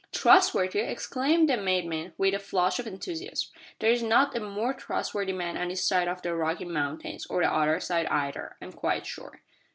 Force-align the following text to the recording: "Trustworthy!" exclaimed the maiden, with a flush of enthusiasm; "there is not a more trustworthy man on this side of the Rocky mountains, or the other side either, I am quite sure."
"Trustworthy!" 0.11 0.79
exclaimed 0.79 1.47
the 1.47 1.57
maiden, 1.57 2.13
with 2.17 2.33
a 2.33 2.39
flush 2.39 2.79
of 2.79 2.87
enthusiasm; 2.87 3.51
"there 3.77 3.91
is 3.91 4.01
not 4.01 4.35
a 4.35 4.39
more 4.39 4.73
trustworthy 4.73 5.31
man 5.31 5.57
on 5.57 5.67
this 5.67 5.83
side 5.83 6.07
of 6.07 6.23
the 6.23 6.33
Rocky 6.33 6.65
mountains, 6.65 7.27
or 7.27 7.43
the 7.43 7.53
other 7.53 7.79
side 7.79 8.07
either, 8.07 8.55
I 8.59 8.65
am 8.65 8.73
quite 8.73 9.05
sure." 9.05 9.41